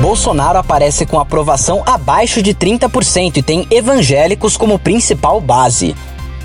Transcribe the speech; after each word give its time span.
Bolsonaro 0.00 0.58
aparece 0.58 1.06
com 1.06 1.18
aprovação 1.18 1.82
abaixo 1.86 2.42
de 2.42 2.54
30% 2.54 3.38
e 3.38 3.42
tem 3.42 3.66
evangélicos 3.70 4.56
como 4.56 4.78
principal 4.78 5.40
base. 5.40 5.96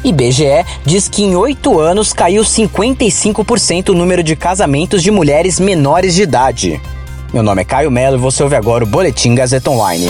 IBGE 0.04 0.66
diz 0.86 1.08
que 1.08 1.24
em 1.24 1.36
oito 1.36 1.80
anos 1.80 2.14
caiu 2.14 2.44
55% 2.44 3.90
o 3.90 3.94
número 3.94 4.24
de 4.24 4.36
casamentos 4.36 5.04
de 5.04 5.12
mulheres 5.12 5.60
menores 5.60 6.16
de 6.16 6.24
idade. 6.24 6.82
Meu 7.34 7.44
nome 7.44 7.62
é 7.62 7.66
Caio 7.66 7.92
Melo 7.92 8.18
e 8.18 8.20
você 8.20 8.42
ouve 8.42 8.56
agora 8.56 8.84
o 8.84 8.88
Boletim 8.88 9.36
Gazeta 9.36 9.70
Online. 9.70 10.08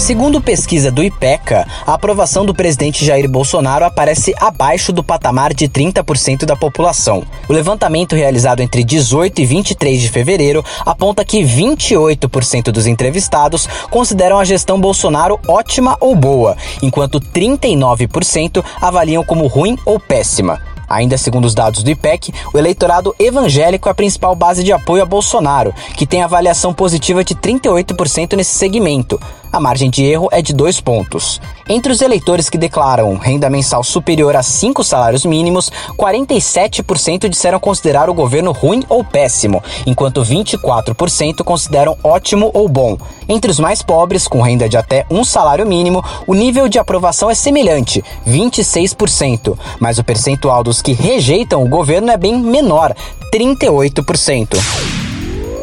Segundo 0.00 0.40
pesquisa 0.40 0.90
do 0.90 1.04
IPECA, 1.04 1.66
a 1.86 1.92
aprovação 1.92 2.46
do 2.46 2.54
presidente 2.54 3.04
Jair 3.04 3.28
Bolsonaro 3.28 3.84
aparece 3.84 4.34
abaixo 4.40 4.94
do 4.94 5.04
patamar 5.04 5.52
de 5.52 5.68
30% 5.68 6.46
da 6.46 6.56
população. 6.56 7.22
O 7.46 7.52
levantamento 7.52 8.16
realizado 8.16 8.60
entre 8.60 8.82
18 8.82 9.42
e 9.42 9.44
23 9.44 10.00
de 10.00 10.08
fevereiro 10.08 10.64
aponta 10.86 11.22
que 11.22 11.44
28% 11.44 12.70
dos 12.72 12.86
entrevistados 12.86 13.68
consideram 13.90 14.38
a 14.38 14.44
gestão 14.44 14.80
Bolsonaro 14.80 15.38
ótima 15.46 15.98
ou 16.00 16.16
boa, 16.16 16.56
enquanto 16.82 17.20
39% 17.20 18.64
avaliam 18.80 19.22
como 19.22 19.46
ruim 19.46 19.76
ou 19.84 20.00
péssima. 20.00 20.62
Ainda 20.90 21.16
segundo 21.16 21.44
os 21.44 21.54
dados 21.54 21.84
do 21.84 21.90
IPEC, 21.90 22.32
o 22.52 22.58
eleitorado 22.58 23.14
evangélico 23.16 23.88
é 23.88 23.92
a 23.92 23.94
principal 23.94 24.34
base 24.34 24.64
de 24.64 24.72
apoio 24.72 25.04
a 25.04 25.06
Bolsonaro, 25.06 25.72
que 25.96 26.04
tem 26.04 26.20
avaliação 26.20 26.74
positiva 26.74 27.22
de 27.22 27.36
38% 27.36 28.34
nesse 28.34 28.58
segmento. 28.58 29.20
A 29.52 29.58
margem 29.58 29.90
de 29.90 30.04
erro 30.04 30.28
é 30.30 30.40
de 30.40 30.52
dois 30.52 30.80
pontos. 30.80 31.40
Entre 31.68 31.92
os 31.92 32.00
eleitores 32.00 32.48
que 32.48 32.56
declaram 32.56 33.16
renda 33.16 33.50
mensal 33.50 33.82
superior 33.82 34.36
a 34.36 34.44
cinco 34.44 34.84
salários 34.84 35.24
mínimos, 35.24 35.72
47% 35.98 37.28
disseram 37.28 37.58
considerar 37.58 38.08
o 38.08 38.14
governo 38.14 38.52
ruim 38.52 38.84
ou 38.88 39.02
péssimo, 39.02 39.62
enquanto 39.84 40.22
24% 40.22 41.42
consideram 41.42 41.98
ótimo 42.04 42.50
ou 42.54 42.68
bom. 42.68 42.96
Entre 43.28 43.50
os 43.50 43.58
mais 43.58 43.82
pobres, 43.82 44.28
com 44.28 44.40
renda 44.40 44.68
de 44.68 44.76
até 44.76 45.04
um 45.10 45.24
salário 45.24 45.66
mínimo, 45.66 46.04
o 46.28 46.34
nível 46.34 46.68
de 46.68 46.78
aprovação 46.78 47.28
é 47.28 47.34
semelhante, 47.34 48.04
26%, 48.26 49.58
mas 49.80 49.98
o 49.98 50.04
percentual 50.04 50.62
dos 50.62 50.80
que 50.80 50.92
rejeitam 50.92 51.64
o 51.64 51.68
governo 51.68 52.12
é 52.12 52.16
bem 52.16 52.38
menor, 52.38 52.94
38%. 53.32 54.89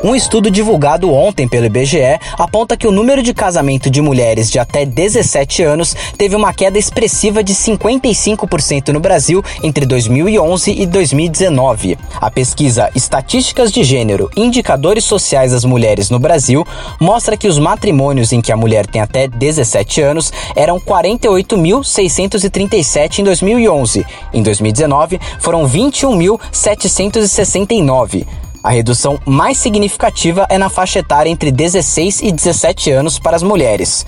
Um 0.03 0.15
estudo 0.15 0.51
divulgado 0.51 1.11
ontem 1.11 1.47
pelo 1.47 1.65
IBGE 1.65 2.19
aponta 2.37 2.77
que 2.77 2.87
o 2.87 2.91
número 2.91 3.23
de 3.23 3.33
casamento 3.33 3.89
de 3.89 3.99
mulheres 3.99 4.51
de 4.51 4.59
até 4.59 4.85
17 4.85 5.63
anos 5.63 5.95
teve 6.15 6.35
uma 6.35 6.53
queda 6.53 6.77
expressiva 6.77 7.43
de 7.43 7.55
55% 7.55 8.89
no 8.89 8.99
Brasil 8.99 9.43
entre 9.63 9.87
2011 9.87 10.71
e 10.71 10.85
2019. 10.85 11.97
A 12.21 12.29
pesquisa 12.29 12.91
Estatísticas 12.93 13.71
de 13.71 13.83
Gênero 13.83 14.29
Indicadores 14.37 15.03
Sociais 15.03 15.51
das 15.51 15.65
Mulheres 15.65 16.11
no 16.11 16.19
Brasil 16.19 16.63
mostra 16.99 17.35
que 17.35 17.47
os 17.47 17.57
matrimônios 17.57 18.31
em 18.31 18.39
que 18.39 18.51
a 18.51 18.57
mulher 18.57 18.85
tem 18.85 19.01
até 19.01 19.27
17 19.27 19.99
anos 20.01 20.31
eram 20.55 20.79
48.637 20.79 23.17
em 23.19 23.23
2011. 23.23 24.05
Em 24.31 24.43
2019, 24.43 25.19
foram 25.39 25.67
21.769. 25.67 28.27
A 28.63 28.71
redução 28.71 29.19
mais 29.25 29.57
significativa 29.57 30.45
é 30.49 30.57
na 30.57 30.69
faixa 30.69 30.99
etária 30.99 31.29
entre 31.29 31.51
16 31.51 32.21
e 32.21 32.31
17 32.31 32.91
anos 32.91 33.19
para 33.19 33.35
as 33.35 33.43
mulheres. 33.43 34.05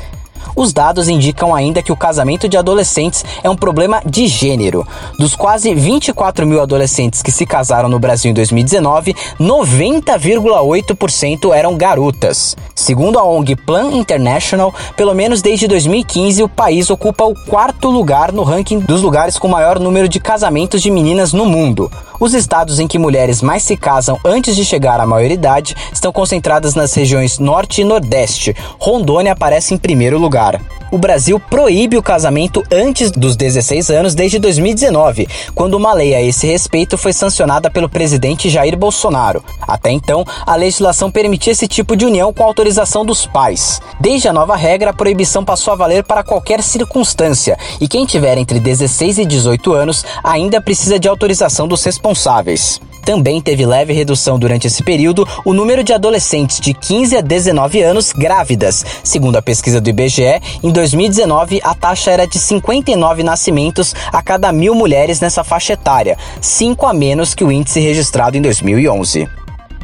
Os 0.55 0.73
dados 0.73 1.07
indicam 1.07 1.53
ainda 1.53 1.79
que 1.81 1.91
o 1.91 1.97
casamento 1.97 2.49
de 2.49 2.57
adolescentes 2.57 3.23
é 3.43 3.49
um 3.49 3.55
problema 3.55 4.01
de 4.05 4.27
gênero. 4.27 4.85
Dos 5.17 5.35
quase 5.35 5.73
24 5.73 6.45
mil 6.45 6.61
adolescentes 6.61 7.21
que 7.21 7.31
se 7.31 7.45
casaram 7.45 7.88
no 7.88 7.99
Brasil 7.99 8.31
em 8.31 8.33
2019, 8.33 9.15
90,8% 9.39 11.55
eram 11.55 11.77
garotas. 11.77 12.57
Segundo 12.75 13.17
a 13.19 13.23
ONG 13.23 13.55
Plan 13.55 13.91
International, 13.91 14.73
pelo 14.95 15.13
menos 15.13 15.41
desde 15.41 15.67
2015, 15.67 16.43
o 16.43 16.49
país 16.49 16.89
ocupa 16.89 17.25
o 17.25 17.35
quarto 17.45 17.89
lugar 17.89 18.31
no 18.31 18.43
ranking 18.43 18.79
dos 18.79 19.01
lugares 19.01 19.38
com 19.38 19.47
maior 19.47 19.79
número 19.79 20.09
de 20.09 20.19
casamentos 20.19 20.81
de 20.81 20.89
meninas 20.89 21.33
no 21.33 21.45
mundo. 21.45 21.91
Os 22.19 22.34
estados 22.34 22.80
em 22.80 22.88
que 22.88 23.00
mulheres 23.00 23.41
mais 23.41 23.63
se 23.63 23.78
casam 23.78 24.19
antes 24.25 24.53
de 24.53 24.66
chegar 24.66 25.00
à 25.00 25.06
maioridade 25.06 25.74
estão 25.94 26.12
concentradas 26.12 26.75
nas 26.75 26.94
regiões 26.94 27.40
Norte 27.40 27.80
e 27.80 27.85
Nordeste. 27.85 28.53
Rondônia 28.78 29.31
aparece 29.31 29.74
em 29.74 29.78
primeiro 29.78 30.19
lugar. 30.19 30.59
O 30.91 30.97
Brasil 30.97 31.40
proíbe 31.40 31.97
o 31.97 32.03
casamento 32.03 32.63
antes 32.72 33.12
dos 33.12 33.35
16 33.35 33.91
anos 33.91 34.16
desde 34.16 34.40
2019, 34.40 35.30
quando 35.53 35.75
uma 35.75 35.94
lei 35.94 36.16
a 36.16 36.22
esse 36.22 36.47
respeito 36.47 36.97
foi 36.97 37.13
sancionada 37.13 37.69
pelo 37.69 37.88
presidente 37.88 38.50
Jair 38.50 38.75
Bolsonaro. 38.75 39.44
Até 39.62 39.91
então, 39.91 40.25
a 40.47 40.56
legislação 40.56 41.12
permitia 41.12 41.53
esse 41.53 41.68
tipo 41.68 41.96
de 41.96 42.06
união 42.06 42.34
com 42.34 42.44
autorização 42.44 43.06
dos 43.06 43.28
pais. 43.28 43.80
Desde 44.00 44.28
a 44.28 44.34
nova 44.34 44.56
regra, 44.56 44.90
a 44.90 44.94
proibição 44.94 45.46
passou 45.46 45.74
a 45.74 45.78
valer 45.78 46.03
para 46.03 46.24
qualquer 46.24 46.63
circunstância, 46.63 47.56
e 47.80 47.88
quem 47.88 48.06
tiver 48.07 48.40
entre 48.40 48.59
16 48.59 49.19
e 49.19 49.25
18 49.25 49.72
anos 49.74 50.03
ainda 50.24 50.59
precisa 50.59 50.97
de 50.97 51.07
autorização 51.07 51.68
dos 51.68 51.84
responsáveis. 51.84 52.08
Também 53.09 53.41
teve 53.41 53.65
leve 53.65 53.91
redução 53.91 54.37
durante 54.37 54.67
esse 54.67 54.83
período 54.83 55.27
o 55.43 55.51
número 55.51 55.83
de 55.83 55.93
adolescentes 55.93 56.59
de 56.59 56.73
15 56.73 57.17
a 57.17 57.21
19 57.21 57.81
anos 57.81 58.11
grávidas. 58.11 58.85
Segundo 59.03 59.35
a 59.35 59.41
pesquisa 59.41 59.81
do 59.81 59.89
IBGE, 59.89 60.39
em 60.61 60.71
2019 60.71 61.59
a 61.63 61.73
taxa 61.73 62.11
era 62.11 62.27
de 62.27 62.37
59 62.37 63.23
nascimentos 63.23 63.95
a 64.13 64.21
cada 64.21 64.51
mil 64.51 64.75
mulheres 64.75 65.19
nessa 65.19 65.43
faixa 65.43 65.73
etária, 65.73 66.17
5 66.39 66.85
a 66.85 66.93
menos 66.93 67.33
que 67.33 67.43
o 67.43 67.51
índice 67.51 67.79
registrado 67.79 68.37
em 68.37 68.41
2011. 68.41 69.27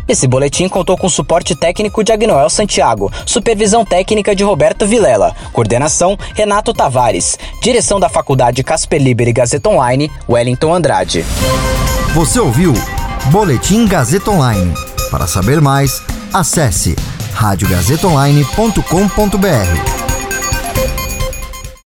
Esse 0.08 0.28
boletim 0.28 0.70
contou 0.70 0.96
com 0.96 1.10
suporte 1.10 1.56
técnico 1.56 2.04
de 2.04 2.12
Agnoel 2.12 2.50
Santiago, 2.50 3.12
supervisão 3.26 3.84
técnica 3.84 4.36
de 4.36 4.44
Roberto 4.44 4.86
Vilela, 4.86 5.36
coordenação 5.52 6.16
Renato 6.36 6.76
Tavares, 6.76 7.40
direção 7.60 8.00
da 8.00 8.08
Faculdade 8.08 8.64
Casper 8.64 9.02
Liber 9.02 9.28
e 9.28 9.34
Gazeta 9.34 9.68
Online, 9.68 10.12
Wellington 10.30 10.76
Andrade. 10.76 11.26
Você 12.16 12.40
ouviu 12.40 12.74
Boletim 13.30 13.86
Gazeta 13.86 14.32
Online. 14.32 14.74
Para 15.12 15.28
saber 15.28 15.60
mais, 15.60 16.02
acesse 16.34 16.96
radiogazetaonline.com.br. 17.34 19.95